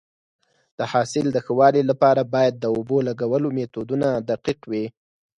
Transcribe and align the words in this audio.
د 0.77 0.79
حاصل 0.91 1.25
د 1.31 1.37
ښه 1.45 1.53
والي 1.59 1.83
لپاره 1.91 2.21
باید 2.33 2.53
د 2.57 2.65
اوبو 2.75 2.97
لګولو 3.07 3.47
میتودونه 3.57 4.07
دقیق 4.29 4.59
وي. 4.71 4.85